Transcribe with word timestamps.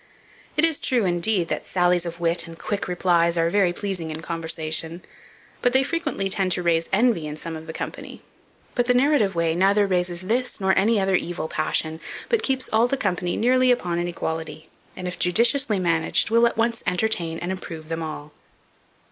It 0.57 0.65
is 0.65 0.79
true, 0.79 1.05
indeed, 1.05 1.47
that 1.49 1.63
sallies 1.63 2.07
of 2.07 2.19
wit 2.19 2.47
and 2.47 2.57
quick 2.57 2.87
replies 2.87 3.37
are 3.37 3.51
very 3.51 3.71
pleasing 3.71 4.09
in 4.09 4.23
conversation; 4.23 5.03
but 5.61 5.73
they 5.73 5.83
frequently 5.83 6.27
tend 6.27 6.53
to 6.53 6.63
raise 6.63 6.89
envy 6.91 7.27
in 7.27 7.37
some 7.37 7.55
of 7.55 7.67
the 7.67 7.71
company: 7.71 8.23
but 8.73 8.87
the 8.87 8.95
narrative 8.95 9.35
way 9.35 9.53
neither 9.53 9.85
raises 9.85 10.21
this, 10.21 10.59
nor 10.59 10.75
any 10.75 10.99
other 10.99 11.13
evil 11.15 11.47
passion, 11.47 11.99
but 12.29 12.41
keeps 12.41 12.67
all 12.73 12.87
the 12.87 12.97
company 12.97 13.37
nearly 13.37 13.69
upon 13.69 13.99
an 13.99 14.07
equality, 14.07 14.69
and, 14.95 15.07
if 15.07 15.19
judiciously 15.19 15.77
managed, 15.77 16.31
will 16.31 16.47
at 16.47 16.57
once 16.57 16.81
entertain 16.87 17.37
and 17.37 17.51
improve 17.51 17.87
them 17.87 18.01
all." 18.01 18.33